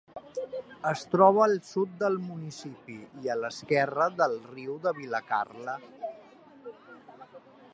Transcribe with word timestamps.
Es 0.91 1.01
troba 1.15 1.43
al 1.45 1.51
sud 1.67 1.91
del 1.99 2.17
municipi, 2.29 2.95
i 3.25 3.31
a 3.33 3.35
l’esquerra 3.41 4.09
del 4.23 4.33
riu 4.55 4.81
de 4.87 4.95
Vilacarle. 5.03 5.77